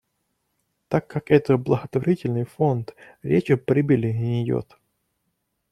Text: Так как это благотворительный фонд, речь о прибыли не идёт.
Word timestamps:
Так 0.89 1.05
как 1.07 1.29
это 1.29 1.57
благотворительный 1.59 2.43
фонд, 2.45 2.95
речь 3.21 3.51
о 3.51 3.57
прибыли 3.57 4.11
не 4.11 4.43
идёт. 4.43 4.79